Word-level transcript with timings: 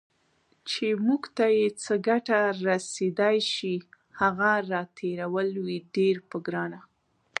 چې 0.69 0.85
موږ 1.07 1.23
ته 1.37 1.45
یې 1.57 1.67
څه 1.83 1.93
ګټه 2.07 2.39
رسېدای 2.67 3.37
شي، 3.53 3.75
هغه 4.19 4.51
راتېرول 4.73 5.49
وي 5.65 5.77
ډیر 5.95 6.15
په 6.29 6.37
ګرانه 6.45 6.79